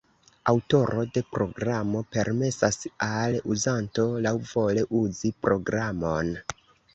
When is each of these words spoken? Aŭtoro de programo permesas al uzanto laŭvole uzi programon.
Aŭtoro 0.51 1.01
de 1.17 1.21
programo 1.35 2.01
permesas 2.17 2.79
al 3.09 3.37
uzanto 3.57 4.07
laŭvole 4.27 4.87
uzi 5.03 5.33
programon. 5.45 6.35